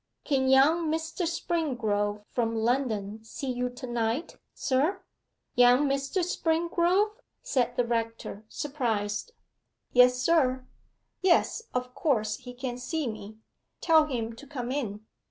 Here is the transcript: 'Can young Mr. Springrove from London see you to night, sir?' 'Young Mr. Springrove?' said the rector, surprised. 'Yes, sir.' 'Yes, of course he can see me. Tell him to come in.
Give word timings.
'Can 0.23 0.49
young 0.49 0.89
Mr. 0.91 1.27
Springrove 1.27 2.23
from 2.31 2.55
London 2.55 3.23
see 3.23 3.51
you 3.51 3.69
to 3.69 3.85
night, 3.85 4.35
sir?' 4.51 5.03
'Young 5.53 5.87
Mr. 5.87 6.23
Springrove?' 6.25 7.17
said 7.43 7.75
the 7.75 7.85
rector, 7.85 8.43
surprised. 8.49 9.31
'Yes, 9.93 10.19
sir.' 10.19 10.65
'Yes, 11.21 11.61
of 11.75 11.93
course 11.93 12.37
he 12.37 12.55
can 12.55 12.79
see 12.79 13.05
me. 13.05 13.37
Tell 13.79 14.07
him 14.07 14.33
to 14.37 14.47
come 14.47 14.71
in. 14.71 15.05